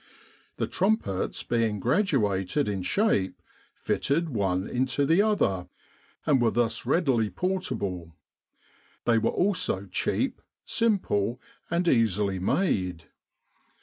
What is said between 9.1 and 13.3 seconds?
were also cheap, simple, and easily made.